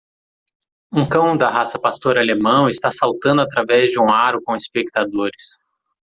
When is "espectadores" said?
4.55-5.59